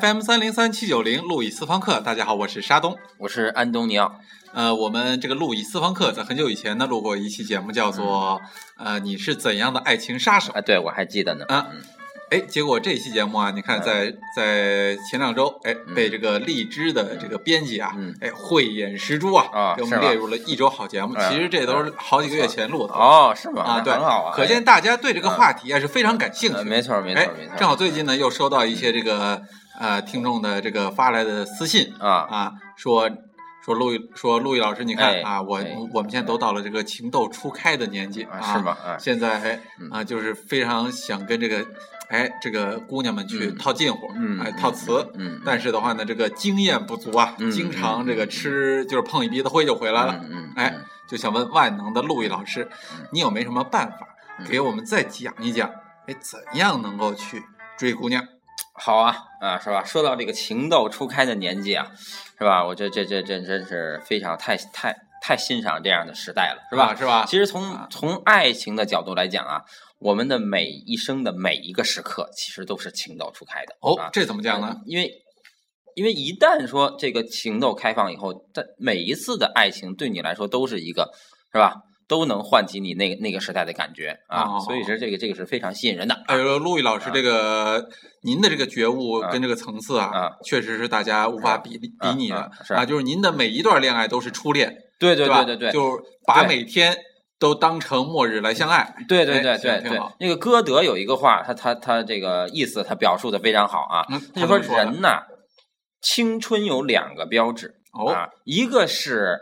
[0.00, 4.18] FM 三零三七九零路易斯方克，大家好，我是沙东，我是安东尼奥。
[4.52, 8.40] 呃，我们这个路易斯方克在很久以前呢录过一期节目，叫做
[8.76, 10.60] 呃你是怎样的爱情杀手啊？
[10.60, 11.44] 对，我还记得呢。
[11.46, 11.68] 啊，
[12.30, 21.14] 哎，结果这期节目啊，你看在在前两周，哎，被这个荔枝的这个编辑啊，哎慧眼识珠啊，给我们列入了一周好节目。
[21.28, 23.62] 其实这都是好几个月前录的哦，是吗？
[23.62, 24.34] 啊，对，很好啊。
[24.34, 26.64] 可见大家对这个话题啊是非常感兴趣。
[26.64, 27.56] 没错，没错，没错。
[27.56, 29.40] 正好最近呢又收到一些这个。
[29.78, 33.10] 呃，听众的这个发来的私信啊啊，说
[33.64, 35.60] 说陆毅说陆毅老师，你看啊，我
[35.92, 38.76] 我们现在都到了这个情窦初开的年纪啊，是吗？
[38.98, 39.60] 现在
[39.90, 41.66] 啊，就是非常想跟这个
[42.08, 44.08] 哎这个姑娘们去套近乎，
[44.42, 50.76] 哎套词，嗯，但是的话呢，这个经验不足啊，经常这个吃就是碰一鼻子灰就回来了，嗯，哎，
[51.08, 52.68] 就想问万能的陆毅老师，
[53.10, 54.06] 你有没什么办法
[54.46, 55.70] 给我们再讲一讲？
[56.06, 57.42] 哎，怎样能够去
[57.78, 58.22] 追姑娘？
[58.76, 59.84] 好啊，啊，是吧？
[59.84, 61.92] 说到这个情窦初开的年纪啊，
[62.38, 62.66] 是吧？
[62.66, 66.94] 我这这这这真是非常太太太欣赏这样的时代了，是吧？
[66.96, 67.24] 是吧？
[67.24, 69.62] 其实从从爱情的角度来讲啊，
[70.00, 73.76] 我们的每一生的每一个时刻，其实都是情窦初开的。
[73.80, 74.76] 哦，这怎么讲呢？
[74.86, 75.08] 因为
[75.94, 81.12] 因为一旦说这个情窦开放以后，在每一次的爱情对你来说都是一个，
[81.52, 81.76] 是吧？
[82.06, 86.14] 都能唤起你那个那个时代的感觉啊，所以说这个这个是非常吸引人的。
[86.26, 87.88] 哎呦，陆毅老师，这个
[88.22, 92.84] 您的这个觉悟跟这个层次啊，确实是大家无法比比拟的啊。
[92.84, 96.94] 就是您的每一段恋爱都是初恋，对对对对对，就是把每天
[97.38, 98.94] 都当成末日来相爱。
[99.08, 104.04] 对对对对对，那个歌德有一个话，他他他这个意思他表述的非常好啊。
[104.34, 105.22] 他就说人呐，
[106.02, 107.76] 青春有两个标志
[108.12, 109.38] 啊，一个是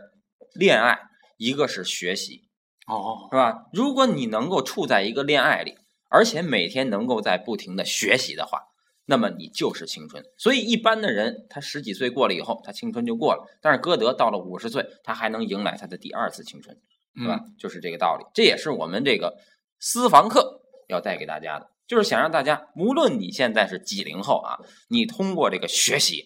[0.54, 0.98] 恋爱，
[1.38, 2.42] 一个是学习。
[2.86, 3.66] 哦，是吧？
[3.72, 5.76] 如果你能够处在一个恋爱里，
[6.08, 8.60] 而且每天能够在不停的学习的话，
[9.06, 10.24] 那么你就是青春。
[10.36, 13.46] 所以一般的人，他十几岁过了以后，他青春就过了。
[13.60, 16.76] 但是歌德到了五十岁，他还能迎来他的第二次青春，
[17.16, 17.40] 是吧？
[17.58, 18.26] 就是这个道理。
[18.34, 19.38] 这也是我们这个
[19.78, 26.24] 私房课要带给大家的，就是想让大家，无论你现在是几零后啊，你通过这个学习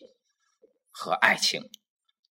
[0.91, 1.69] 和爱情，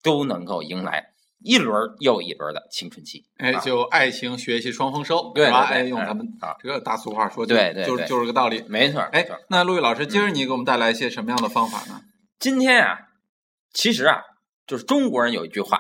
[0.04, 1.15] 都能够迎来。
[1.40, 5.66] 一轮又一轮的青春期，哎，就爱情、学习双丰收，对吧？
[5.66, 6.26] 哎，用咱们
[6.60, 9.00] 这个大俗话说，对对，就是就是个道理，没错。
[9.02, 12.02] 哎，那陆毅老师，今儿你给我们带来一些什么样的方法呢？
[12.40, 12.98] 今天啊，
[13.72, 14.22] 其实啊，
[14.66, 15.80] 就是中国人有一句话：“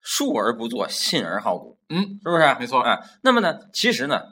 [0.00, 2.56] 述而不作，信而好古。”嗯，是不是？
[2.58, 2.80] 没错。
[2.80, 4.22] 啊，那么呢，其实呢，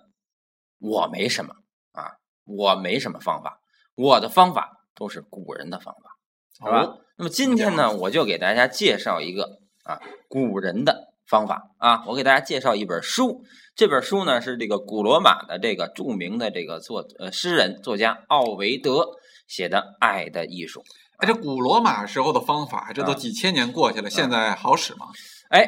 [0.79, 1.55] 我没什么
[1.93, 2.13] 啊，
[2.45, 3.61] 我没什么方法，
[3.95, 6.17] 我的方法都是古人的方法，
[6.65, 6.95] 好吧？
[7.19, 9.59] 那么今天呢，我就给大家介绍一个。
[9.89, 13.43] 啊，古人的方法啊，我给大家介绍一本书。
[13.75, 19.07] 这本书呢是这个古罗马的这个著名的这个作呃诗人作家奥维德
[19.47, 20.81] 写的《爱的艺术》。
[21.17, 25.07] 哎，这古罗马时候的方法，这都几千年过去了，现在好使吗？
[25.49, 25.67] 哎，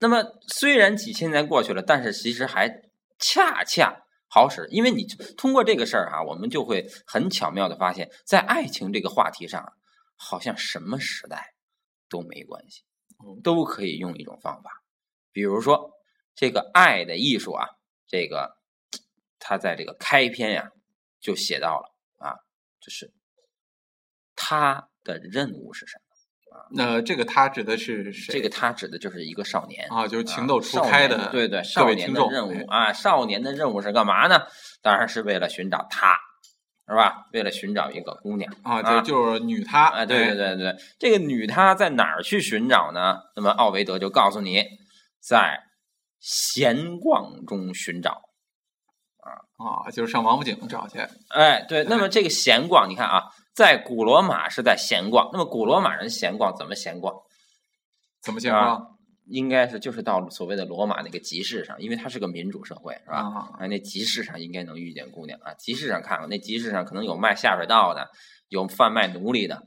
[0.00, 2.70] 那么虽然几千年过去了，但是其实还
[3.18, 3.94] 恰恰
[4.30, 5.04] 好使，因为你
[5.36, 9.62] 通过这个事儿哈，我们就会很巧妙的发现，在爱情这个话题上，
[10.16, 11.52] 好像什么时代
[12.08, 12.82] 都没关系。
[13.42, 14.82] 都可以用一种方法，
[15.32, 15.92] 比如说
[16.34, 17.66] 这个爱的艺术啊，
[18.06, 18.56] 这个
[19.38, 20.70] 他在这个开篇呀
[21.20, 22.36] 就写到了啊，
[22.80, 23.12] 就是
[24.36, 26.66] 他的任务是什么啊？
[26.70, 28.32] 那这个他指的是谁？
[28.32, 34.46] 这个他指的就是一个少年啊，就是情窦初开的，对对，少年的任务啊，少年的任务是干嘛呢？
[34.80, 36.16] 当然是为了寻找他。
[36.88, 37.26] 是吧？
[37.32, 43.18] 为了寻找一个姑娘啊，就就是女她，啊，对对对对，这个女她在哪儿去寻找呢？
[43.36, 44.64] 那么奥维德就告诉你，
[45.20, 45.60] 在
[46.18, 48.22] 闲逛中寻找，
[49.18, 50.98] 啊啊，就是上王府井找去。
[51.28, 53.24] 哎，对，那么这个闲逛，你看啊，
[53.54, 57.14] 在古罗马是在闲逛，那么古罗马人闲逛怎么闲逛？
[58.22, 58.97] 怎么闲逛？
[59.28, 63.18] 应该是就是到所谓的罗马那个集市上，因为它是个民主社会，是吧？
[63.58, 65.52] 啊，那集市上应该能遇见姑娘啊。
[65.54, 68.08] 集市上看看，那集市上可能有卖下水道的，
[68.48, 69.62] 有贩卖奴隶的，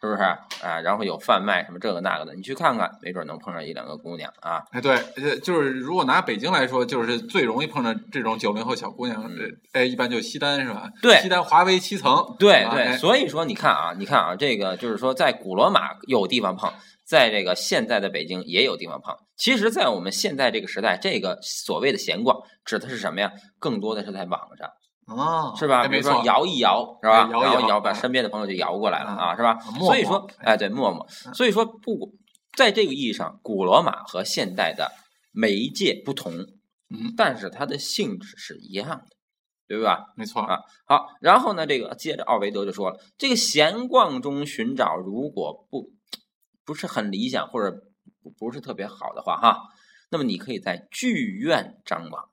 [0.00, 0.80] 是不是啊？
[0.80, 4.62] 然后有贩卖什么这个那个的，你去看看，没准能碰上一两个姑娘啊。
[4.70, 4.96] 哎，对，
[5.40, 9.30] 就是如果拿北京来说，就是最容易碰上这种九零后小姑娘，
[9.72, 10.90] 哎，一般就西单是吧？
[11.02, 12.34] 对，西单华为七层。
[12.38, 16.72] 对对，所以说你看啊，你看啊，这个就是说在古罗马有地方碰。
[17.12, 19.14] 在这个现在的北京也有地方碰。
[19.36, 23.30] 其实，在我们现在这个时代，这个所谓的闲逛指的是什么呀？
[23.58, 24.70] 更多的是在网上，
[25.14, 25.86] 哦，是吧？
[25.86, 27.28] 比如说摇一摇，是吧？
[27.30, 29.58] 摇一摇，把身边的朋友就摇过来了啊，是吧？
[29.78, 31.06] 所以说，哎，对，陌陌。
[31.34, 32.14] 所以说，不，
[32.56, 34.90] 在这个意义上，古罗马和现代的
[35.32, 36.32] 媒介不同，
[36.88, 39.04] 嗯，但是它的性质是一样的。
[39.68, 40.12] 对吧？
[40.16, 40.58] 没错啊。
[40.86, 45.90] 好，然后呢，这个接着奥维德就说了，这个闲逛中寻找，如果不
[46.64, 47.82] 不是很理想或者
[48.38, 49.58] 不是特别好的话，哈，
[50.10, 52.28] 那么你可以在剧院张网。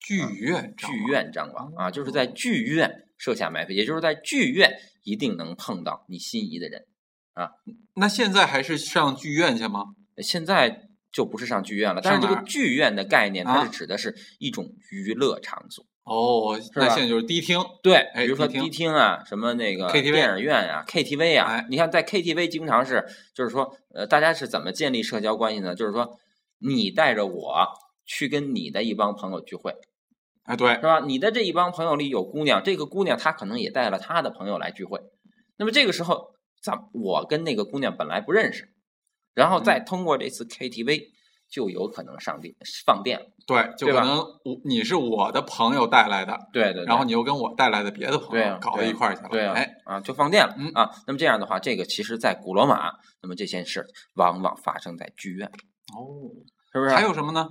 [0.00, 6.86] 剧院，剧院张网啊，就是在剧院设下埋伏，也就是在剧院一定能碰到你心仪的人
[7.34, 7.50] 啊。
[7.94, 9.96] 那现在还是上剧院去吗？
[10.18, 15.84] 现在就不是上剧院了，但是这个剧院的概念，它是指的是一种娱乐场所。
[16.08, 25.74] 哦，那现在就是迪厅，对，比如说迪厅啊，什么那个 KTV 电影院啊，KTV 啊，你看在 KTV 经常是，就是说，呃，大家是怎么建立社交关系呢？
[25.74, 26.18] 就是说，
[26.60, 27.68] 你带着我
[28.06, 29.74] 去跟你的一帮朋友聚会。
[30.44, 31.00] 哎，对，是吧？
[31.00, 34.98] 你的这一帮朋友里有姑娘，这个姑娘她可能也带了她的朋友来聚会。
[35.58, 36.30] 那么这个时候，
[36.62, 38.68] 咱我跟那个姑娘本来不认识，
[39.34, 41.08] 然后再通过这次 KTV，
[41.50, 42.54] 就有可能上电
[42.84, 43.26] 放电了。
[43.46, 50.90] 对，就可能我你是我的朋友带来的，对对，然后你又跟我带来的别的朋友搞到一块儿去了，对哎啊，就放电了嗯啊。
[51.06, 52.92] 那么这样的话，这个其实在古罗马，
[53.22, 55.48] 那么这件事往往发生在剧院。
[55.48, 56.28] 哦，
[56.72, 56.94] 是不是？
[56.94, 57.48] 还有什么呢？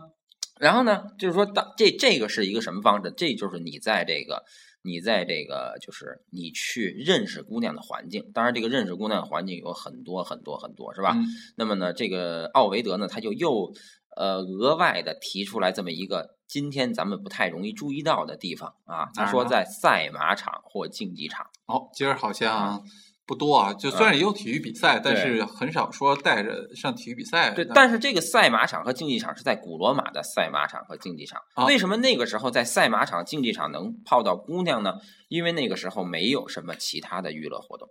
[0.59, 3.13] 然后呢，就是说，当这这个是一个什么方式？
[3.15, 4.44] 这就是你在这个，
[4.81, 8.31] 你在这个，就是你去认识姑娘的环境。
[8.33, 11.15] 当然，这个认识姑娘的环境有很多很多很多，是吧？
[11.56, 13.74] 那么呢，这个奥维德呢，他就又
[14.15, 19.09] 呃额外的提出来这么一个今天咱们不太容易注意到的地方啊。
[19.13, 21.47] 他说在赛马场或竞技场。
[21.65, 22.83] 哦，今儿好像。
[23.27, 27.51] 不多啊，就虽然也有体育比赛，但是很少说带着上体育比赛。
[27.51, 31.41] 对，但是这个赛马场和竞技场是在古罗马的赛马场和竞技场。
[31.68, 34.94] 为什么那个时候在赛马场、竞技场能泡到姑娘呢？
[35.27, 37.89] 因为那个时候没有什么其他的娱乐活动，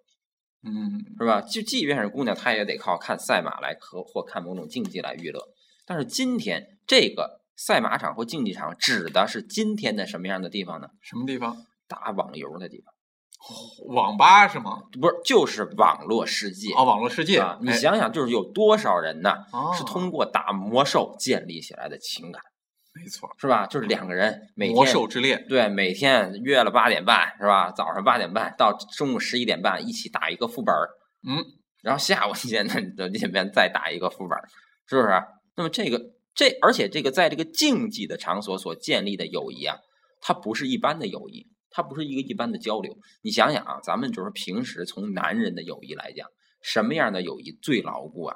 [0.65, 1.43] 嗯，是吧？
[1.43, 5.39] 就即便是姑娘，她也得靠看赛马来和或看某种竞技来娱乐。
[5.85, 10.89] 但是今天这个赛马场或竞技场指的是今天的什么样的地方呢？
[11.03, 11.55] 什么地方？
[11.87, 12.95] 打网游的地方。
[13.89, 14.83] 网吧是吗？
[15.01, 16.83] 不是，就是网络世界啊！
[16.83, 19.45] 网络世界，啊你想想，就是有多少人呢？
[19.77, 22.43] 是通过打魔兽建立起来的情感，
[22.93, 23.67] 没错，是吧？
[23.67, 27.71] 就是两个人每天魔兽之恋，对，每天约了八点半，是吧？
[27.71, 30.75] 早上八点半到中午十一点半一起打一个副本
[31.29, 31.45] 嗯，
[31.83, 34.39] 然后下午现在的这边再打一个副本
[34.89, 35.09] 是不是？
[35.57, 36.01] 那么这个
[36.35, 39.77] 这，而且这个在这个竞技的场所所建立的友谊啊，
[40.21, 41.47] 它不是一般的友谊。
[41.77, 46.27] 它不是一个一般的交流，你想想啊，咱们就是平时从男人的友谊来讲，
[46.63, 48.35] 什么样的友谊最牢固啊？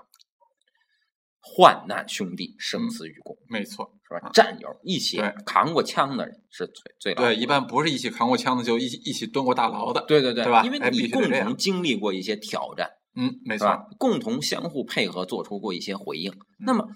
[1.40, 4.28] 患难兄弟，生死与共，没错，是吧？
[4.34, 10.62] 战友一起扛过枪的人是最最对，一般不是一起扛过枪的，就一起一起蹲过大牢的，对对对，对吧？
[10.62, 16.30] 因为你共同经历过一些挑战，嗯，没错，共同相互配合，做出过一些回应。
[16.58, 16.86] 那么，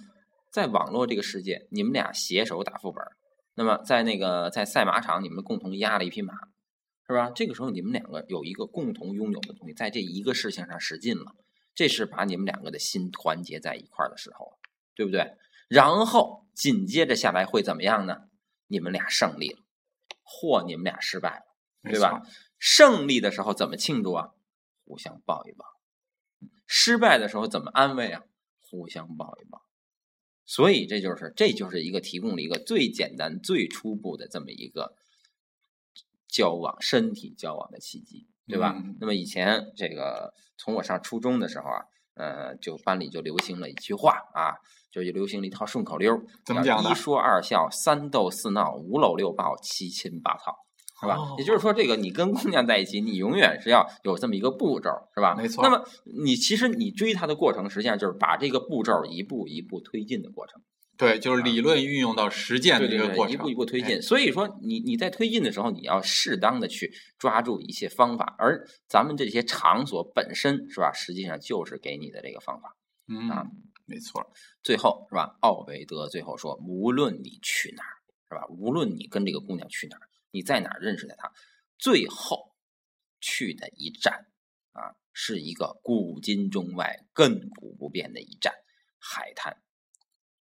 [0.52, 3.02] 在网络这个世界，你们俩携手打副本。
[3.54, 6.34] 那么在那个在赛马场，你们共同压了一匹马，
[7.06, 7.30] 是吧？
[7.30, 11.36] 这个时候你们两个有一个共同拥有的东西，在这一个事情上使劲了，
[11.74, 14.58] 这是把你们两个的心团结在一块儿的时候，
[14.94, 15.36] 对不对？
[15.68, 18.28] 然后紧接着下来会怎么样呢？
[18.66, 19.58] 你们俩胜利了，
[20.22, 21.44] 或你们俩失败了，
[21.90, 22.22] 对吧？
[22.58, 24.30] 胜利的时候怎么庆祝啊？
[24.84, 25.64] 互相抱一抱。
[26.66, 28.22] 失败的时候怎么安慰啊？
[28.60, 29.62] 互相抱一抱。
[30.46, 34.94] 所以这就是，这就是一个提供了一个最简单、最初步的这么一个
[36.28, 38.82] 交往、身体交往的契机，对吧？
[39.00, 41.84] 那么以前这个从我上初中的时候啊，
[42.14, 44.56] 呃，就班里就流行了一句话啊，
[44.90, 50.63] 就流行了一套顺口溜，怎么讲一说二笑，三逗四闹，五搂六抱，七亲八套。
[51.04, 51.16] 是吧？
[51.38, 55.34] 也就是说，这个你跟姑娘在一起，你永远是要有这么一个步骤，是吧？
[55.36, 55.62] 没错。
[55.62, 60.60] 那么你其实你追她的过程，实际上就是把这个步骤一步一步推进的过程。
[60.96, 64.00] 对，就是理论运用到实践的一个过程，一步一步推进。
[64.00, 72.76] 所以说，你你在推进的时候，你要适当的去抓住一些方法，而咱们这些场所本身是吧，实际上就是给你的这个方法。
[73.08, 73.44] 嗯啊，
[73.86, 74.24] 没错。
[74.62, 75.36] 最后是吧？
[75.40, 77.92] 奥维德最后说，无论你去哪儿，
[78.28, 78.46] 是吧？
[78.56, 80.06] 无论你跟这个姑娘去哪儿。
[80.34, 81.32] 你在哪儿认识的他？
[81.78, 82.56] 最后
[83.20, 84.26] 去的一站
[84.72, 88.52] 啊，是一个古今中外亘古不变的一站——
[88.98, 89.62] 海滩。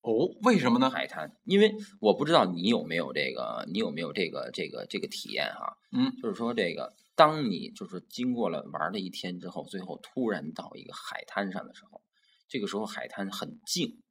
[0.02, 0.90] 哦，为什么呢？
[0.90, 5.78] 海滩，因为我不知道你有没有这个，你有没有这个这个这个体验哈？
[5.90, 12.02] 嗯，就是说这个，当你就是经过了玩了一天之后，最后突然到一个海滩上的时候，
[12.46, 14.02] 这个时候海滩很静，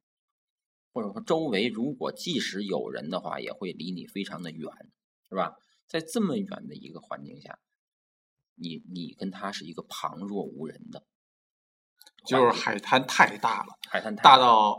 [0.92, 4.70] 或者说周围如果即使有人的话，也会离你非常的远，
[5.28, 5.54] 是吧？
[5.88, 7.58] 在这么远的一个环境下，
[8.56, 11.02] 你你跟他是一个旁若无人的，
[12.26, 14.76] 就是海滩太大了，海滩大到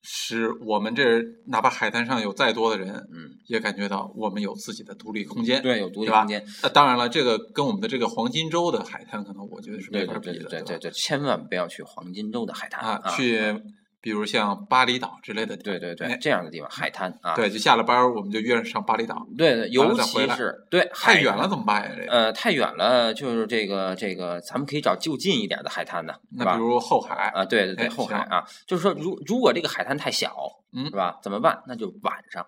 [0.00, 6.42] 使我们这哪怕海滩上有再多的人，嗯，也感觉到我们有自己的独立空间，对，有独立空间。
[6.62, 10.48] 那当然了，这个跟我们的这个黄金周的海滩，可能我觉得是没法比的。
[10.48, 13.62] 对对对，千万不要去黄金周的海滩啊，去。
[14.02, 21.92] 比如像巴厘岛之类的，对对对，这样的地方海滩啊，对，就下了班我们就约着上巴厘岛，对对，尤其是对太远了怎么办呀？
[21.96, 30.34] 这呃，太远了就是这个这个，咱们可以找就近一点的海滩呢，那比如后海啊，对对对，后海啊，就是说如如果这个海滩太小，
[30.72, 31.20] 嗯，是吧？
[31.22, 31.62] 怎么办？
[31.68, 32.44] 那就晚上，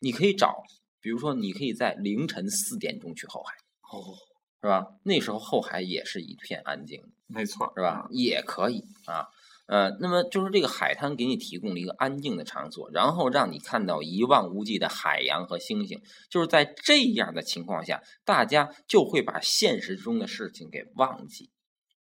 [0.00, 0.62] 你可以找，
[1.00, 3.54] 比如说你可以在凌晨四点钟去后海，
[3.90, 4.04] 哦，
[4.60, 4.86] 是吧？
[5.04, 8.06] 那时候后海也是一片安静，没错，是吧？
[8.10, 9.26] 也可以啊。
[9.70, 16.02] 呃，那么就是这个海滩给你提供了一个安静的场所，然后让你看到一望无际的海洋和星星。
[16.28, 21.52] 就是在这样的情况下，大家就会把现实中的事情给忘记，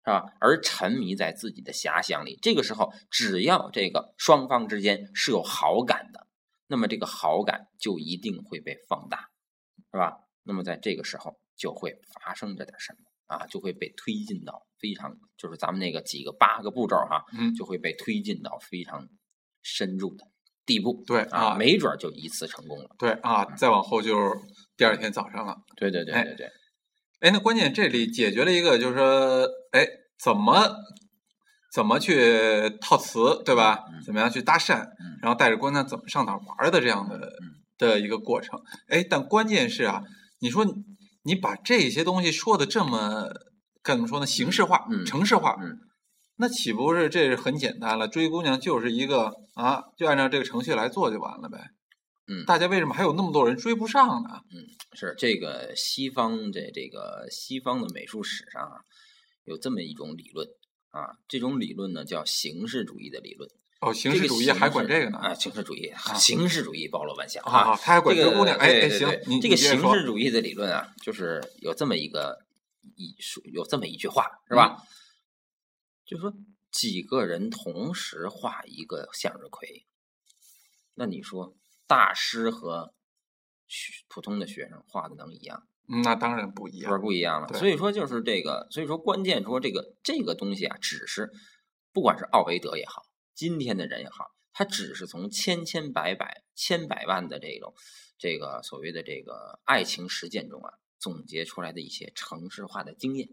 [0.05, 0.31] 是吧？
[0.39, 2.39] 而沉迷在自己的遐想里。
[2.41, 6.25] 这个时候，只要这个双方之间是有好感的，
[6.67, 9.27] 那么这个好感就一定会被放大，
[9.91, 10.19] 是吧？
[10.43, 13.00] 那么在这个时候就会发生着点什么。
[13.27, 19.07] 啊，就会被推进到非常，就是咱们那个几个八个步骤哈，嗯，就会被推进到非常
[19.62, 20.25] 深入的
[20.65, 21.03] 地步。
[21.05, 22.89] 对啊，没准就一次成功了。
[22.98, 24.31] 对啊，再往后就是
[24.77, 25.57] 第二天早上了。
[25.75, 26.50] 对对对对对。
[27.19, 29.86] 哎，那关键这里解决了一个，就是说，哎，
[30.24, 30.75] 怎么
[31.74, 33.84] 怎么去套词，对吧？
[34.05, 34.88] 怎么样去搭讪，
[35.22, 37.29] 然后带着姑娘怎么上哪玩的这样的
[37.77, 38.62] 的一个过程。
[38.88, 40.01] 哎，但关键是啊，
[40.39, 40.65] 你说。
[41.27, 43.27] 你把这些东西说的这么
[43.84, 44.25] 该怎么说呢？
[44.25, 45.57] 形式化、城市化，
[46.38, 48.07] 那岂不是这是很简单了？
[48.07, 51.72] 追姑娘就是一个啊，就按照这个程序来做就完了呗。
[52.27, 54.41] 嗯，大家为什么还有那么多人追不上呢？
[54.55, 58.79] 嗯，是这个西方这这个西方的美术史上啊，
[59.43, 60.48] 有这么一种理论
[60.91, 63.50] 啊，这种理论呢叫形式主义的理论。
[63.79, 65.19] 哦，形式主义还管这个呢？
[65.19, 67.75] 啊，形式主义，形式主义包罗万象啊！
[67.75, 69.07] 他还管这个姑娘，哎，行，
[69.39, 72.39] 这个形式主义的理论啊，就是有这么一个
[72.96, 74.77] 一说，有这么一句话，是吧？
[76.05, 76.34] 就说
[76.72, 79.86] 几个人同时画一个向日葵，
[80.96, 81.55] 那你说
[81.86, 82.93] 大师和
[84.07, 85.67] 普通的学生画的能一样？
[86.03, 87.48] 那当然不一样，是不一样了。
[87.60, 91.31] 所以说，就是这个，所以说关键说这个这个东西啊，只是
[91.93, 93.03] 不管是奥维德也好。
[93.38, 97.75] 今天的人也好，他只是从千千百百、千百万的这种
[98.17, 103.29] 这个所谓的这个爱情实践中啊，总结出来的一些城市化的经验，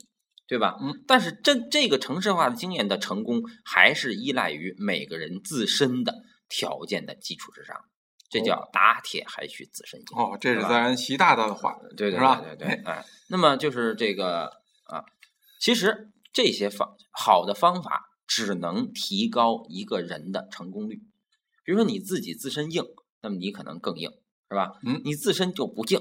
[0.46, 0.76] 对吧？
[0.78, 1.02] 嗯。
[1.08, 7.74] 但是这这个城市化的经验的成功，还是依赖于每个人自身的条件的基础之上。
[8.28, 10.06] 这叫打铁还需自身硬。
[10.14, 12.68] 哦，这是咱习大大的话，对对对对对。
[12.84, 14.50] 哎，那么就是这个
[14.84, 15.02] 啊，
[15.58, 18.10] 其实这些方好的方法。
[18.26, 21.02] 只能提高一个人的成功率。
[21.64, 22.84] 比如说你自己自身硬，
[23.22, 24.10] 那么你可能更硬，
[24.50, 24.72] 是吧？
[24.84, 25.98] 嗯，你自身就不硬，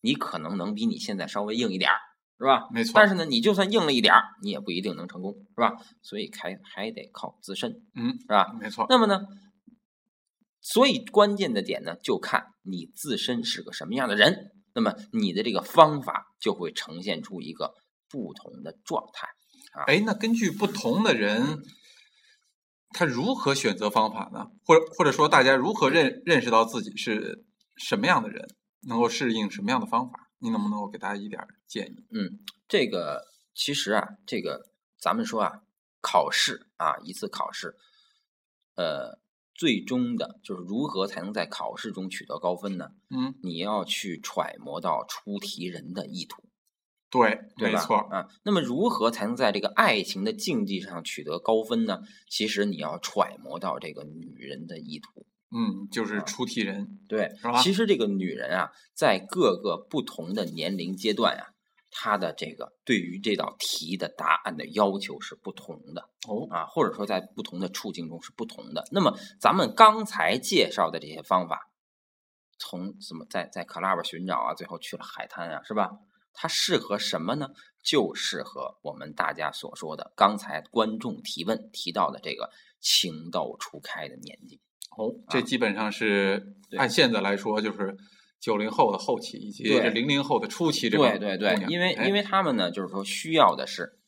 [0.00, 1.98] 你可能能比你现在稍微硬一点儿，
[2.38, 2.68] 是吧？
[2.72, 2.92] 没错。
[2.94, 5.72] 但是呢，你就算硬了一点儿，你也不一定能成功，是吧？
[6.02, 8.52] 所以还还得靠自身，嗯，是吧？
[8.60, 8.86] 没错。
[8.88, 9.20] 那么呢，
[10.60, 17.74] 所以关键的点呢，就看你自身是个什么样的人，那么你的这个方法就会呈现出一个
[18.08, 19.28] 不同的状态。
[19.86, 21.62] 哎，那根据不同的人，
[22.90, 24.50] 他如何选择方法呢？
[24.64, 27.44] 或者或者说，大家如何认认识到自己是
[27.76, 28.48] 什么样的人，
[28.82, 30.28] 能够适应什么样的方法？
[30.38, 32.04] 你能不能够给大家一点建议？
[32.10, 33.22] 嗯，这个
[33.54, 34.60] 其实啊，这个
[35.00, 35.62] 咱们说啊，
[36.00, 37.76] 考试啊，一次考试，
[38.74, 39.18] 呃，
[39.54, 42.90] 最终的就是如何才能在考试中取得高分呢？
[43.08, 46.42] 嗯，你要去揣摩到出题人的意图。
[47.12, 48.26] 对，没错啊。
[48.42, 52.00] 那么，如何才能在这个爱情的竞技上取得高分呢？
[52.30, 55.26] 其实你要揣摩到这个女人的意图。
[55.54, 57.28] 嗯，就是出题人，对？
[57.62, 61.52] 其实这个女人啊，在各个不同的年龄阶段啊，
[61.90, 68.84] 她的这个对于这道题的答案的要求是不同的哦啊，或者说在不同的处境中是不同的。
[68.90, 71.70] 那么，咱们刚才介绍的这些方法，
[72.58, 75.90] 从什么在在 club 寻找啊，最后去了海滩啊，是吧？
[76.32, 77.50] 它适合什么呢？
[77.82, 82.48] 就适合我们大家所说的刚才观众提问提到的这个
[82.80, 84.60] 情窦初开的年纪。
[84.96, 87.96] 哦，这基本上是按现在来说，就是
[88.38, 90.88] 九零后的后期以及零零后的初期。
[90.88, 93.98] 这对对对，因为因为他们呢，就是说需要的是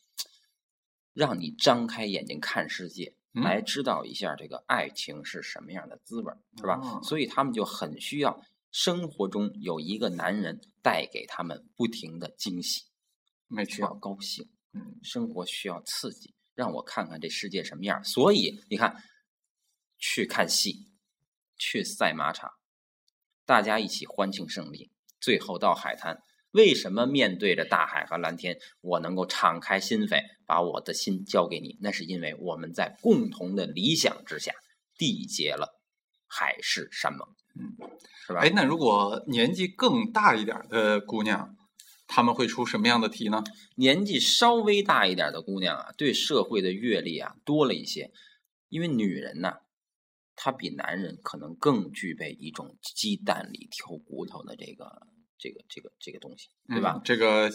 [1.12, 7.00] 让你张开眼睛看世界，来知道一下这个爱情是什么样的滋味，是吧？
[7.02, 8.40] 所以他们就很需要。
[8.74, 12.82] 生活中有一个男人带给他们不停的惊喜，
[13.68, 14.50] 需要高兴。
[14.72, 18.02] 嗯，生活需要刺激，让我看看这世界什么样。
[18.02, 18.96] 所以你看，
[19.96, 20.90] 去看戏，
[21.56, 22.50] 去赛马场，
[23.46, 24.90] 大家一起欢庆胜利，
[25.20, 26.20] 最后到海滩。
[26.50, 31.78] 为什么面对着大海和蓝天，我能够敞开心扉，把我的心交给你？
[31.80, 34.52] 那是因为我们在共同的理想之下
[34.98, 35.80] 缔结了
[36.26, 37.70] 海誓山盟，嗯，
[38.26, 38.40] 是吧？
[38.40, 41.54] 哎，那如果年纪更大一点的姑娘，
[42.06, 43.42] 他们会出什么样的题呢？
[43.76, 48.10] 年纪稍微大一点的姑娘啊，对社会的阅历啊多了一些，
[48.68, 49.54] 因为女人呢，
[50.36, 55.06] 她比男人可能更具备一种鸡蛋里挑骨头的这个。
[55.36, 56.98] 这个这个这个东西，对吧？
[57.04, 57.50] 这个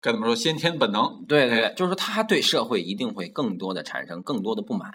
[0.00, 0.34] 该怎么说？
[0.34, 1.26] 先天本能。
[1.26, 4.90] 对对对，就是说他对社会一定会更多的产生更多的不满。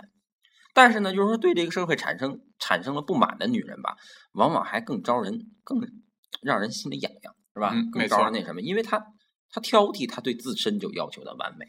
[0.77, 3.98] 但是呢，就是说对这个社会产生产生了不满的女人吧，
[4.34, 5.81] 往往还更招人，更
[6.43, 7.74] 让人心里痒痒，是吧？
[7.91, 8.62] 更招人那什么？
[8.62, 9.03] 因为她
[9.50, 11.65] 她挑剔，她对自身就要求的完美，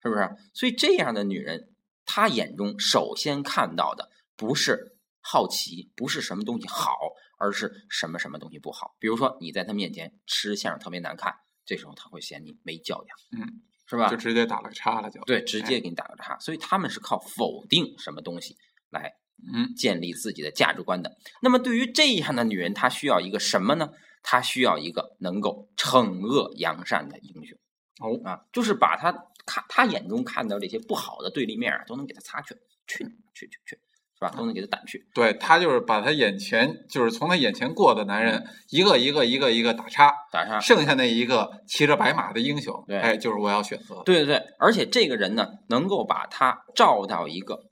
[0.00, 0.30] 是不是？
[0.54, 1.74] 所以这样的女人，
[2.04, 6.94] 她眼中首先看到的不是好奇，不是什么东西好。
[7.38, 8.96] 而是什么什么东西不好？
[8.98, 11.34] 比如说你在她面前吃相特别难看，
[11.66, 14.08] 这时候她会嫌你没教养，嗯，是吧？
[14.08, 16.38] 就直接打了个叉了，就对，直接给你打个叉。
[16.38, 18.56] 所以他们是靠否定什么东西
[18.90, 19.14] 来，
[19.54, 21.16] 嗯，建立自己的价值观的。
[21.40, 23.90] 那么对于这样的女人，她需要一个什么呢？
[24.22, 27.56] 她需要一个能够惩恶扬善的英雄。
[28.00, 29.12] 哦啊，就是把她
[29.46, 32.54] 看她眼中看到这些不好的对立面啊，都能给她擦去，
[32.86, 33.78] 去去去去。
[34.18, 34.32] 是吧？
[34.36, 35.06] 都能给他掸去。
[35.12, 40.58] 对他就是把他眼前，就是从他眼前过的男人，一个一个一个一个打叉，打叉。
[40.58, 44.02] 剩下那一个骑着白马的英雄，对，哎，就是我要选择。
[44.04, 47.64] 对对对，而且这个人呢，能够把他罩到一个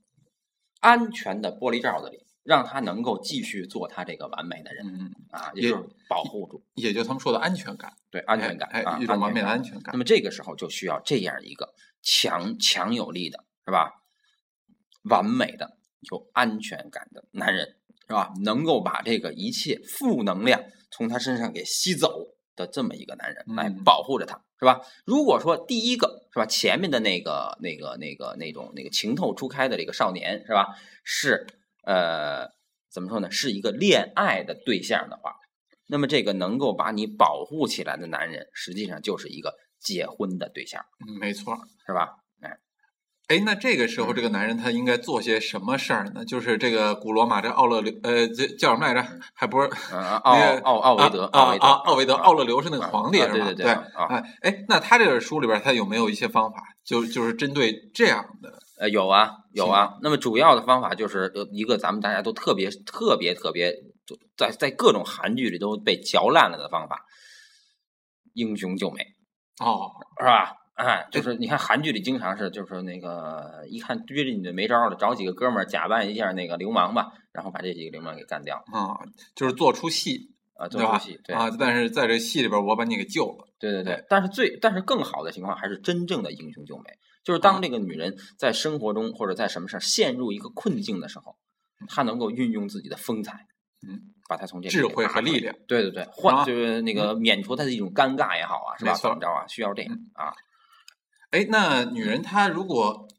[0.81, 4.85] 安全的玻璃罩子里，让他能够继续做他这个完美的人。
[4.85, 7.91] 嗯啊，也就是保护住，也就他们说的安全感。
[8.11, 9.91] 对，安全感，哎，一种完美的安全感。
[9.93, 11.73] 那么这个时候就需要这样一个
[12.03, 13.89] 强强有力的，是吧？
[15.09, 15.71] 完美的。
[16.11, 17.75] 有安全感的男人
[18.07, 18.31] 是吧？
[18.43, 24.81] 能够把这个一切负能量从他身上给吸走的这么一个男人，来保护着他，是吧？
[25.05, 30.77] 如果说第一个是吧，前面的那个、那个、那个、那种、那个情窦初开的这个少年是吧？
[31.03, 31.45] 是
[31.83, 32.47] 呃，
[32.91, 33.29] 怎么说呢？
[33.31, 35.35] 是一个恋爱的对象的话，
[35.87, 40.85] 那么这个能够把你保护起来的男人，实际上就是一个结婚的对象。
[41.19, 42.15] 没错，是吧？
[43.27, 46.23] 哎，那这个时候这个男人他应该做些什么事儿呢？
[46.25, 49.07] 就是这个古罗马这奥勒留，呃，这叫什么来着？
[49.33, 53.33] 还不是奥奥奥维德啊啊奥维德奥勒留是那个皇帝是吧？
[53.33, 53.71] 对对对。
[53.71, 56.57] 哎哎，那他这本书里边他有没有一些方法？
[56.83, 58.59] 就就是针对这样的？
[58.77, 59.95] 呃，有啊有啊。
[60.03, 63.73] 那么主要的方法就是一个咱们大家都特别特别特别
[64.37, 67.05] 在在各种韩剧里都被嚼烂了的方法，
[68.33, 69.01] 英雄救美
[69.63, 70.57] 哦，是吧？
[70.75, 78.99] 哎，就是你看韩剧里经常是，就是那个一看追着你就没招了，找几个哥们儿假扮一下那个流氓吧，然后把这几个流氓给干掉啊，
[79.35, 86.83] 就是做出戏啊，做出戏对啊，但是在这戏里边我把你给救了，对对对，但是最但是更好的情况还是真正的英雄救美，
[87.23, 91.37] 就是当这个女人在生活中或者在什么事儿陷入一个困境的时候，
[91.87, 93.47] 她能够运用自己的风采，
[93.87, 98.93] 嗯，把她从这智慧和力量，对对对，换就是那个免除她的一种尴尬也好啊，是吧？
[98.93, 99.47] 怎么着啊？
[99.47, 100.33] 需要这样啊。
[101.35, 103.09] 哎，那女人她如果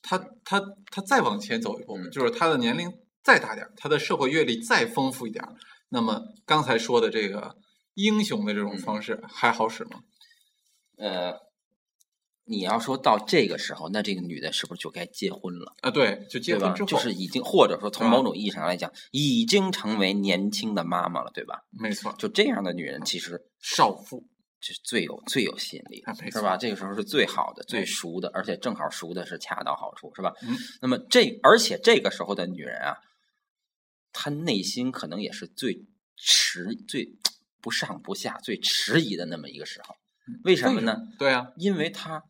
[0.00, 2.92] 她她她再往前走一步，就是她的年龄
[3.24, 5.52] 再大点儿，她的社会阅历再丰富一点儿，
[5.88, 7.56] 那么刚才说的这个
[7.94, 10.02] 英雄的这种方式还好使吗？
[10.96, 11.34] 呃，
[12.44, 15.74] 你要说到这个时候，那这个女的是不是就该结婚了？
[15.80, 21.64] 啊，对，就结婚之后，就是已经或者说从某种意义上来讲，已经成为年轻的妈妈了，对吧？
[21.72, 24.24] 没错，就这样的女人其实少妇。
[24.72, 26.56] 是最有最有吸引力的，是吧？
[26.56, 30.32] 这个时候是最好的、最熟的，而且正好熟的是恰到好处，是吧？
[30.42, 30.56] 嗯。
[30.80, 32.96] 那么这而且这个时候的女人啊，
[34.12, 37.08] 她内心可能也是最迟、最
[37.60, 39.94] 不上不下、最迟疑的那么一个时候。
[40.44, 40.96] 为什么呢？
[41.18, 42.24] 对啊，因为她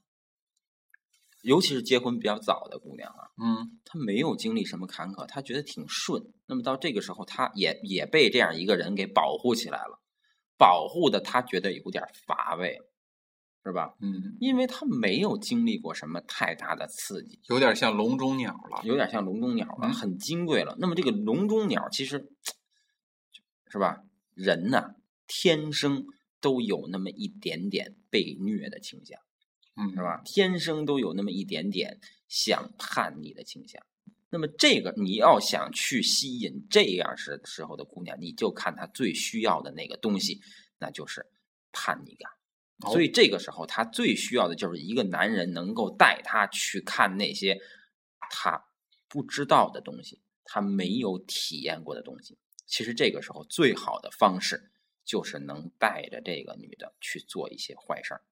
[1.42, 6.22] 尤其是结婚比较早的姑娘啊，嗯，她没有经历什么坎坷，她觉得挺顺。
[6.46, 10.00] 那么到这个时候，她也也被这样一个人给保护起来了。
[10.58, 12.78] 保护的他觉得有点乏味，
[13.64, 13.94] 是吧？
[14.00, 20.76] 嗯，因为他没有经历过什么太大的刺激，有点像笼中鸟了，有点像笼中鸟了，很金贵了。
[20.78, 22.32] 那么这个笼中鸟其实，
[23.68, 24.02] 是吧？
[24.34, 24.94] 人呢，
[25.26, 26.06] 天生
[26.40, 29.18] 都有那么一点点被虐的倾向，
[29.76, 30.22] 嗯，是吧？
[30.24, 33.82] 天生都有那么一点点想叛逆的倾向。
[34.30, 40.40] 那么这个你要想去吸引这样时时候的姑娘，你就看她最需要的那个东西，
[40.78, 41.26] 那就是
[41.72, 42.30] 叛逆感。
[42.90, 47.58] 所以这个时候她最需要的就是一个男人能够带她去看那些
[48.30, 48.66] 她
[49.08, 52.36] 不知道的东西，他没有体验过的东西。
[52.66, 54.72] 其实这个时候最好的方式
[55.04, 58.22] 就是能带着这个女的去做一些坏事儿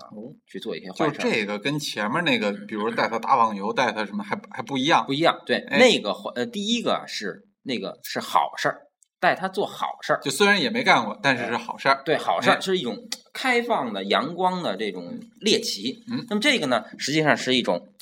[0.00, 0.08] 啊，
[0.46, 1.18] 去做一些坏事。
[1.18, 5.04] 就这个跟前面那个，比如带他打网游，带他什么还还不一样？
[5.06, 5.40] 不一样。
[5.46, 8.80] 对，那个呃，第一个是那个是好事儿，
[9.20, 10.20] 带他做好事儿。
[10.22, 12.02] 就虽然也没干过，但是是好事儿。
[12.04, 12.96] 对，好事儿是一种
[13.32, 16.02] 开放的、阳光的这种猎奇。
[16.10, 17.92] 嗯，那么这个呢，实际上是一种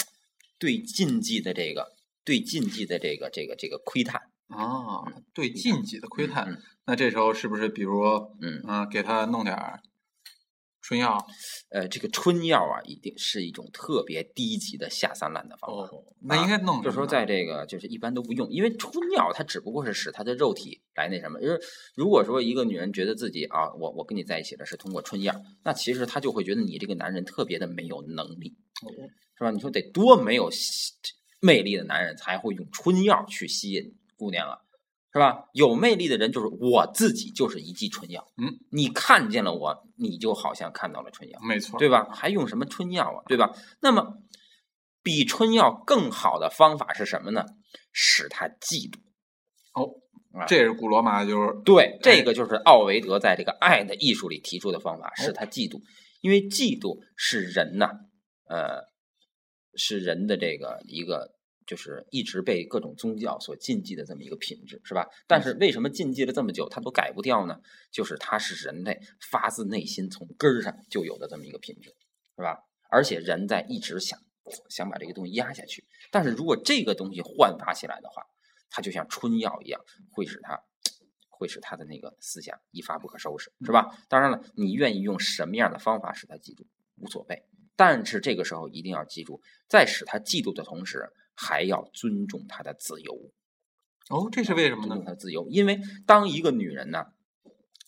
[0.58, 1.86] 对禁忌的这个
[2.24, 4.20] 对禁忌的这个这个这个窥探。
[4.48, 6.56] 啊，对禁忌的窥探，
[6.86, 8.02] 那这时候是不是比如，
[8.40, 9.54] 嗯啊，给他弄点
[10.88, 11.22] 春药？
[11.68, 15.92] 呃，这个春药啊，一定是一种特别低级的下三滥的方法。
[16.22, 21.38] 那应该弄，就是说，在这个就是一般都不用，因为春药它只不过是使他的肉体来那什么。
[21.42, 21.60] 就是
[21.94, 28.56] 如果说一个女人觉得自己啊，我我跟你在一起了是通过春药，那其实她就会觉得你这个男人特别的没有能力，
[29.36, 29.50] 是吧？
[29.50, 30.48] 你说得多没有
[31.42, 33.94] 魅力的男人才会用春药去吸引？
[34.16, 34.56] 姑娘啊，
[35.18, 35.48] 是吧？
[35.52, 38.24] 有魅力的人就是我自己，就是一剂春药。
[38.36, 42.08] 嗯，你看见了我，你就好像看到了春药，没错，对吧？
[42.12, 43.24] 还用什么春药啊？
[43.26, 43.52] 对吧？
[43.80, 44.18] 那么，
[45.02, 47.44] 比春药更好的方法是什么呢？
[47.92, 48.98] 使他嫉妒。
[49.74, 49.90] 哦，
[50.46, 55.82] 这是古罗马，就是对这个就是奥维德在这个爱的艺术里提出的方法，使他嫉妒，
[56.20, 57.90] 因为嫉妒是人呐，
[58.48, 58.84] 呃，
[59.74, 61.36] 是人的这个一个。
[61.68, 65.06] 就是一直被各种宗教所禁忌的这么一个品质，是吧？
[65.26, 67.60] 但是为什么禁忌了这么久，它都改不掉呢？
[67.92, 71.94] 就是它是人类发自内心从根儿上就有的这么一个品质，
[72.36, 72.58] 是吧？
[72.90, 74.18] 而且人在一直想
[74.70, 78.22] 想把这个东西压下去，但是如果这个东西焕发起来的话，
[78.70, 79.78] 它就像春药一样，
[80.10, 80.58] 会使它
[81.28, 83.94] 会使他的那个思想一发不可收拾，是吧？
[84.08, 87.44] 当然了，你愿意用什么样的方法使他记住无所谓，
[87.76, 91.12] 但是这个时候一定要记住，在使他嫉妒的同时。
[91.40, 93.14] 还要尊重她的自由，
[94.10, 95.00] 哦，这是为什么呢？
[95.06, 97.04] 她自由，因为当一个女人呢，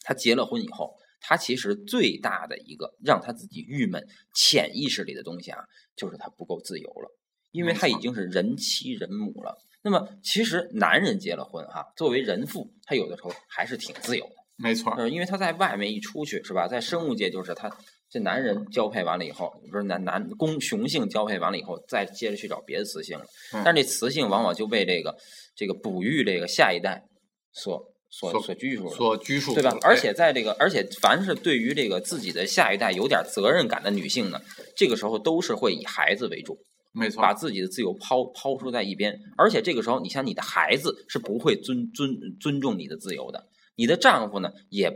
[0.03, 5.65] 她结了婚以后，她其实最大的一个让她自己郁闷、潜意识里的东西啊，
[5.97, 7.11] 就是她不够自由了，
[7.51, 9.59] 因为她已经是人妻人母了。
[9.83, 17.69] 那么，其实男人结了婚哈，作为人父，他有的时候还是挺自由的，没错，嗯，因为他在外面一出去是吧，在生物界就是他。
[18.11, 23.25] 这男人交配完了以后，不是男男公雄性交配完了以后，再接着去找别的雌性了。
[23.65, 25.17] 但是这雌性往往就被这个
[25.55, 27.05] 这个哺育这个下一代
[27.53, 29.77] 所所所拘束，所拘束，对吧？
[29.83, 34.41] 而且在这个，而且凡是对于这个自己的下一代有点责任感的女性呢，
[34.77, 36.59] 这个时候都是会以孩子为主，
[36.91, 39.17] 没错，把自己的自由抛抛出在一边。
[39.39, 43.47] 而且这个时候，你像你的孩子是不会尊尊尊重你的自由的，
[43.77, 44.91] 你的丈夫呢也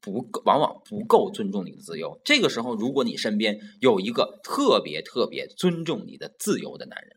[0.00, 0.22] 不。
[0.22, 2.20] 够，往往不够尊重你的自由。
[2.24, 7.16] 这个时候，如果你身边有一个特别特别尊重你的自由的男人，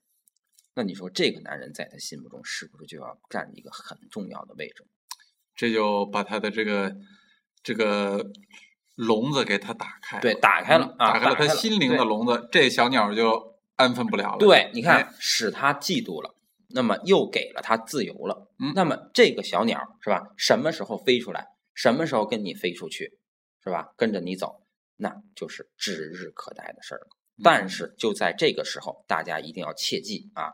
[0.76, 4.86] 那你说这个男人在他心目中是不是就要占一个很重要的位置？
[5.56, 6.96] 这就把他的这个
[7.62, 8.32] 这个
[8.96, 14.38] 笼子给他打开，对，打开了，打开了他心灵的笼子，这小鸟就安分不了了。
[14.39, 16.36] 对，你看，使他嫉妒了，
[16.69, 18.50] 那么又给了他自由了。
[18.60, 20.34] 嗯，那么这个小鸟是吧？
[20.36, 21.53] 什么时候飞出来？
[21.74, 23.20] 什么时候跟你飞出去，
[23.64, 23.94] 是吧？
[23.98, 27.08] 跟着你走，那就是指日可待的事儿了。
[27.44, 30.54] 但是就在这个时候，大家一定要切记啊！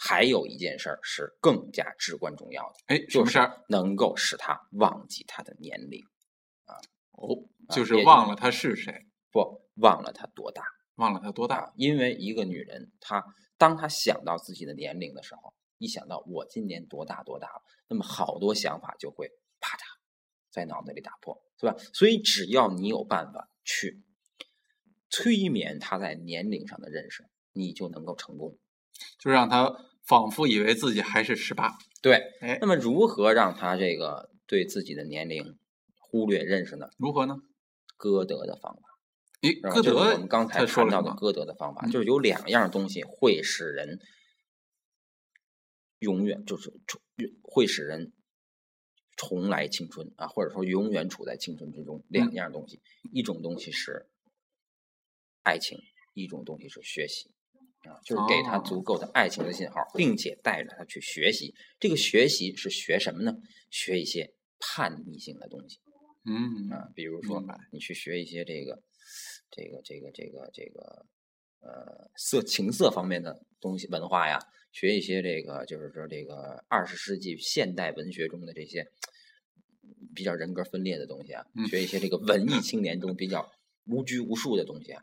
[0.00, 6.00] 还有一件事儿是更加至关重要的，哎，就是能够使他忘记他的年龄
[6.64, 6.78] 啊！
[7.10, 7.34] 哦，
[7.74, 10.62] 就是忘了他是谁，不忘了他多大，
[10.94, 11.72] 忘了他多大。
[11.74, 13.24] 因为一个女人，她
[13.58, 19.82] 当她想到自己的年龄的时候，一想到我今年多大多大了，那么好多想法就会啪嗒。
[20.58, 21.76] 在脑子里打破，是吧？
[21.92, 24.02] 所以只要你有办法去
[25.08, 28.58] 催眠他在年龄上的认识，你就能够成功，
[29.18, 29.72] 就让他
[30.04, 31.78] 仿佛以为自己还是十八。
[32.02, 35.56] 对，哎，那么如何让他这个对自己的年龄
[35.98, 36.88] 忽略认识呢？
[36.98, 37.36] 如何呢？
[37.96, 38.80] 歌德的方法。
[39.42, 44.00] 诶，歌德，我们刚才说到的歌德的方法，就是有两样东西会使人
[46.00, 46.72] 永远就是
[47.42, 48.12] 会使人。
[49.18, 52.80] 重来青春啊，或者说永远处在青春之中，两样东西，
[53.12, 54.06] 一种东西是
[55.42, 55.76] 爱情，
[56.14, 57.28] 一种东西是学习
[57.80, 61.52] 啊，就是给他足够的爱情的信号，并且带着他去学习。
[61.80, 63.36] 这个学习是学什么呢？
[63.70, 65.80] 学一些叛逆性的东西，
[66.24, 68.80] 嗯啊，比如说啊你去学一些这个
[69.50, 71.06] 这个这个这个这个
[71.58, 74.38] 呃色情色方面的东西文化呀。
[74.72, 78.86] 学一些这个，就是说这个二十世纪现代文学中的这些
[80.14, 83.50] 比较人格分裂的东西啊，学一些这个文艺青年中比较
[83.86, 85.02] 无拘无束的东西啊，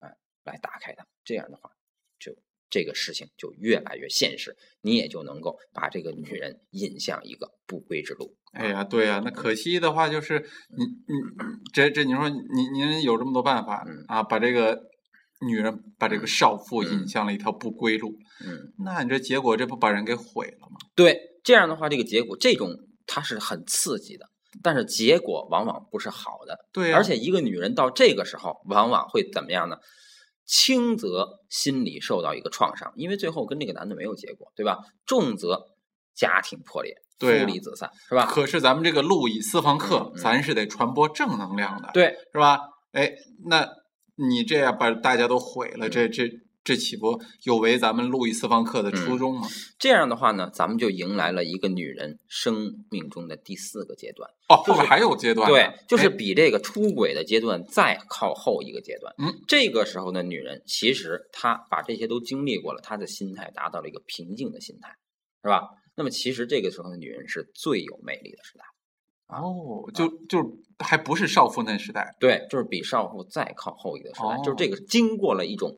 [0.00, 1.06] 哎，来打开它。
[1.24, 1.70] 这样的话，
[2.18, 2.36] 就
[2.70, 8.36] 这个事情就越来越现实，你也就能够把这个女人引向一个不归之路。
[8.52, 11.14] 哎呀，对呀，那可惜的话就是你你
[11.72, 14.88] 这这你说你您有这么多办法啊，把这个
[15.46, 20.76] 女人把这个少妇引向了一条不归路，嗯，那你这结果这不把人给毁了吗？
[20.94, 22.70] 对，这样的话这个结果这种
[23.06, 24.26] 它是很刺激的，
[24.62, 26.58] 但是结果往往不是好的。
[26.72, 29.76] 对，而且一个女人到这个时候往往会怎么样呢？
[30.44, 34.78] 轻则心理受到一个创伤，因为最后跟这个男的没有结果，对吧？
[35.04, 35.60] 重则
[36.14, 38.24] 家庭破裂，妻离子散，是吧？
[38.24, 42.60] 可是咱们这个路易私房课，咱是得传播正能量的，对，是吧？
[42.92, 43.12] 哎，
[43.44, 43.68] 那
[44.18, 46.28] 你这样把大家都毁了，这这。
[46.64, 49.48] 这岂不有违咱们路易斯方克的初衷吗？
[49.78, 54.28] 这样的话呢，咱们就迎来了一个女人生命中的第四个阶段。
[54.50, 55.50] 哦，后面还有阶段？
[55.50, 59.14] 对，就是比这个出轨的阶段再靠后一个阶段。
[59.16, 64.90] 嗯，这个时候的女人，其实她把这些都经历过了，她的心态达到了一个平静的心态，
[65.42, 65.62] 是吧？
[65.96, 68.64] 那么其实这个时候的女人是最有魅力的时代。
[69.28, 72.16] 哦，就就还不是少妇那时代？
[72.18, 75.76] 对，就是比少妇再靠后一个时代，就是这个经过了一种。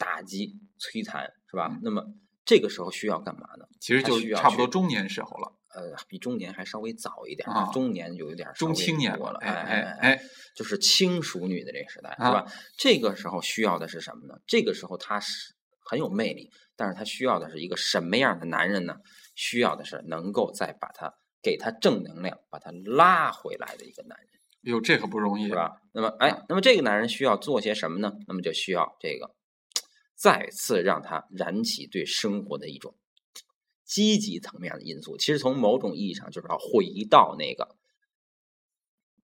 [0.00, 1.76] 打击、摧残，是吧？
[1.82, 2.04] 那么
[2.44, 3.66] 这个时候需要干嘛呢？
[3.80, 5.52] 其实就差不多中年时候了。
[5.74, 7.68] 呃，比中年还稍微早一点啊。
[7.72, 10.20] 中年有一点中青年了，哎哎哎，
[10.54, 12.46] 就是轻熟女的这个时代，是吧？
[12.78, 14.34] 这个时候需要的是什么呢？
[14.46, 15.52] 这个时候他是
[15.84, 18.94] 很有魅力，但是他需要的是一个什么样的男人呢？
[19.34, 24.28] 需要的是能够再把他给他正能量，把他拉回来的一个男人。
[24.62, 25.80] 哟，这可不容易，是吧？
[25.92, 28.12] 那么，哎，那么这个男人需要做些什么呢？
[28.26, 29.34] 那么就需要这个。
[30.16, 32.96] 再次让他燃起对生活的一种
[33.84, 37.76] 积极层面的因素，其实从某种意义上就是要回到那个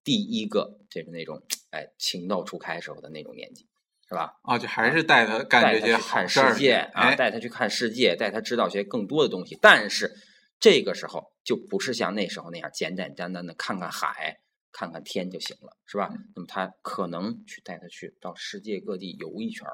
[0.05, 3.67] 第一个，就是那种哎情窦初开时候的那种年纪，
[4.09, 4.39] 是吧？
[4.45, 9.59] 啊，就还是带他干这些看世界啊，带他去看世界，带他知道些更多的东西。
[9.61, 10.15] 但是
[10.61, 14.41] 这个时候就不是像那时候那样简简单单的看看海、
[14.73, 16.11] 看看天就行了，是吧？
[16.35, 19.67] 那么他可能去带他去到世界各地游一圈。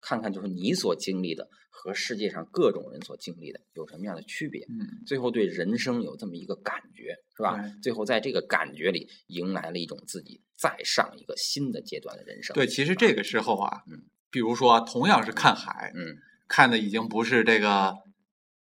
[0.00, 4.64] 看看，就是你所经历的和世界上各种人所经历的有什么样的区别？
[4.70, 7.60] 嗯，最后对人生有这么一个感觉，是吧？
[7.82, 12.54] 最后在这个感觉里迎来了一种自己再上一个新的阶段的人生。
[12.54, 17.92] 对，其实这个时候啊，嗯，比如说同样是看海，嗯，看的已经不是这个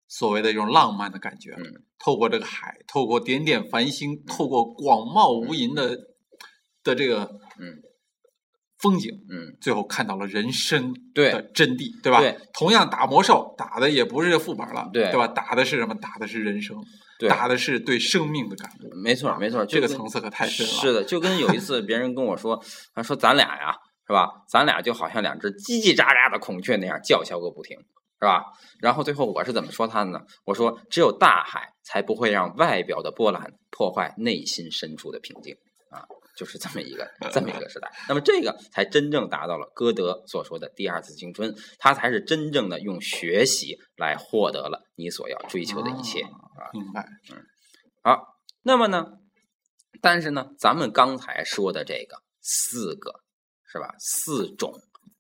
[0.09, 1.53] 所谓的一种浪漫的感觉。
[1.57, 1.65] 嗯，
[1.99, 5.99] 透过这个海，透过点点繁星，透过广袤无垠的
[6.83, 7.23] 的这个，
[7.59, 7.83] 嗯。
[8.83, 12.21] 风景，嗯，最后看到了人生的真谛，对吧？
[12.21, 15.27] 对，同样打魔兽，打的也不是副本了，对，对吧？
[15.27, 15.95] 打的是什么？
[15.95, 16.77] 打的是人生，
[17.19, 18.95] 对，打的是对生命的感悟。
[19.03, 20.73] 没错，没错，这个层次可太深了。
[20.73, 22.63] 是的，就跟有一次 别人跟我说，
[22.95, 23.73] 他说咱俩呀，
[24.07, 24.29] 是吧？
[24.51, 27.79] 咱俩就好像两只叽叽喳喳的孔雀那样叫嚣个不停，
[28.21, 28.45] 是吧？
[28.81, 30.21] 然后最后我是怎么说他的呢？
[30.45, 35.55] 我说只有大海才不会让外表的波澜破坏内心深处的平静
[35.91, 36.05] 啊。
[36.37, 46.67] 就是这么一个这么一个时代，那么这个才真正达到了歌德所说的第二次青春，他才是真正的用学习来获得了你所要追求的一切啊！
[46.73, 47.41] 明白，嗯，
[48.03, 48.21] 好，
[48.63, 49.07] 那么呢，
[50.01, 53.21] 但是呢，咱们刚才说的这个四个
[53.65, 53.95] 是吧？
[54.01, 54.73] 四种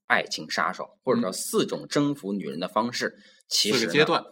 [0.07, 3.14] 爱情杀手，或者说四种征服女人的方式，
[3.49, 4.25] 其实阶段，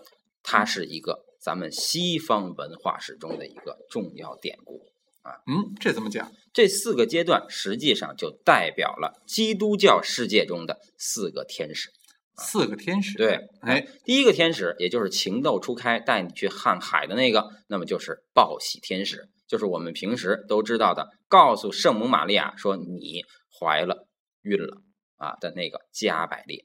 [0.42, 4.80] 它是一个咱们西方文化史中的一个重要典故。
[5.22, 6.32] 啊，嗯，这怎么讲？
[6.52, 11.90] 这四个阶段实际上就代表了基督教世界中的四个天使。
[12.38, 23.22] 四个天使，对，哎，第一个天使，也就是情窦初开带你去看海的那个，那么就是报喜天使，就是我们平时都知道的，告诉圣母玛利亚说你
[23.60, 24.08] 怀了、
[24.40, 24.82] 孕了
[25.22, 26.60] 啊的那个加百列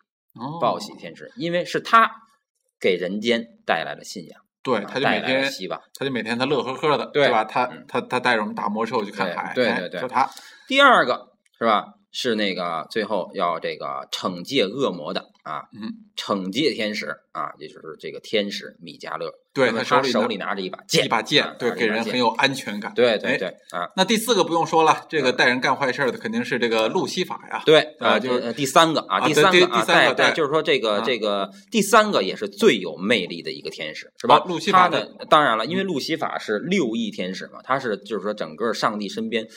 [0.60, 2.12] 报喜天使，因为是他
[2.80, 4.41] 给人间带来了信仰。
[4.63, 5.50] 对，他就每天，
[5.98, 7.46] 他就每天他乐呵呵的，对吧？
[7.46, 10.30] 他他他带着我们打魔兽去看海，对对对，就他。
[10.67, 11.93] 第二个是吧？
[12.19, 15.62] 是那个最后要这个惩戒恶魔的啊，
[16.15, 19.32] 惩戒天使啊，也就是这个天使米迦勒。
[19.53, 22.91] 对他手手里拿着一把剑，一把剑，对，给人很有安全感。
[22.95, 27.62] 对对对啊，那第四个不用说了，这个带人干坏事的肯定是这个路西法呀。
[27.67, 34.39] 对啊，就是第三个啊，第三个啊，带带就是说这个这个第三个也是最有魅力的一个天使，是吧？
[34.47, 39.47] 路西法的当然了，因为路西法是六翼天使嘛，他是就是说整个上帝身边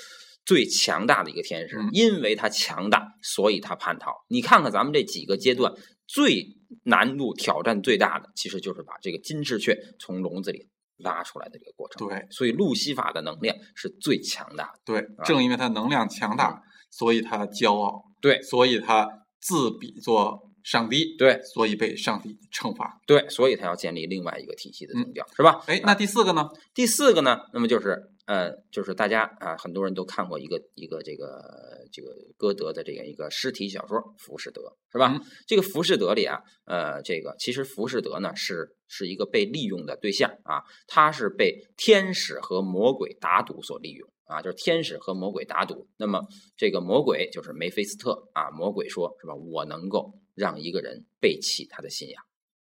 [0.51, 4.11] 最强大的一个天使，因为他强大，所以他叛逃。
[4.29, 5.73] 你看看咱们这几个阶段
[6.07, 6.59] 最。
[6.85, 12.07] 难度挑战最大的，其实就是把这个金翅雀从笼子里拉出来的这个过程。
[12.07, 14.81] 对，所以路西法的能量是最强大的。
[14.85, 18.05] 对，正因为他能量强大，所以他骄傲。
[18.21, 19.05] 对，所以他
[19.41, 25.61] 自比作上帝，对，所以被上帝惩罚，对，所以他要建立另外一个体系的宗教，是吧？
[25.67, 26.49] 哎，那第四个呢？
[26.73, 27.41] 第四个呢？
[27.53, 34.63] 那么就是呃，就是大家啊，很多人都看过一个一个这个这个歌德的这样一个诗体小说《浮士德》，
[34.93, 35.21] 是吧？
[35.49, 44.09] 这个《浮士德》里啊，呃，这个其实浮士德呢是是一个被利用的对象啊，他是被天使和魔鬼打赌所利用。
[44.31, 46.25] 啊，就是天使和魔鬼打赌，那么
[46.57, 48.49] 这个魔鬼就是梅菲斯特啊。
[48.53, 49.35] 魔鬼说，是吧？
[49.35, 52.23] 我能够让一个人背弃他的信仰。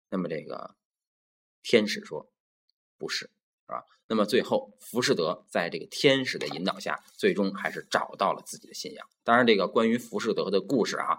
[0.09, 0.77] 那么这个
[1.65, 2.31] 天使说，
[2.97, 3.29] 不是，
[3.67, 3.83] 是吧？
[4.09, 9.07] 那么最后，浮士德在这个天使的引导下，最终还是找到了自己的信仰。
[9.25, 11.19] 当然，这个关于浮士德的故事啊，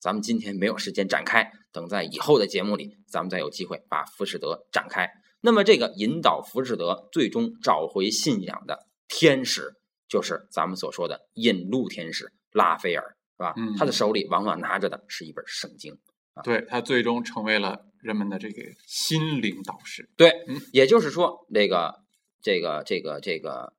[0.00, 5.08] 咱们今天没有时间展开，等在以后的节目里，咱们再有机会把浮士德展开。
[5.42, 8.86] 那么这个引导浮士德最终找回信仰的。
[9.06, 9.74] 天使
[10.08, 13.54] 就是咱们所说的引路天使拉斐尔，是吧？
[13.78, 15.98] 他的手里往往拿着的是一本圣经，
[16.42, 20.08] 对他最终成为了人们的这个心灵导师。
[20.16, 20.30] 对，
[20.72, 21.94] 也就是说，这个
[22.42, 23.72] 这个这个这个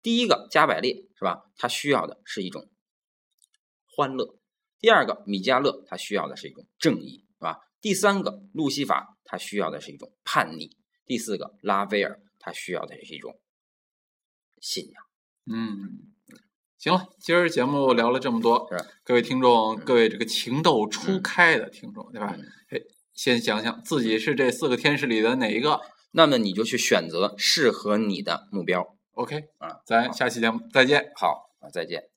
[0.00, 1.42] 第一个加百列是吧？
[1.56, 2.70] 他需要的是一种
[3.94, 4.38] 欢乐；
[4.78, 7.58] 第二个米迦勒他需要的是一种正义，是吧？
[7.80, 10.68] 第三个路西法他需要的是一种叛逆；
[11.04, 13.38] 第四个拉斐尔他需要的是一种。
[14.64, 15.02] 信仰，
[15.52, 16.14] 嗯，
[16.78, 18.70] 行了，今儿节目聊了这么多，
[19.02, 22.36] 各位听众，各位这个情窦初开的听众，对吧？
[22.68, 22.78] 哎，
[23.22, 25.80] 先想想自己是这四个天使里的哪一个，
[26.10, 28.96] 那么你就去选择适合你的目标。
[29.12, 31.12] OK，啊，咱下期节目再见。
[31.14, 32.11] 好，再见。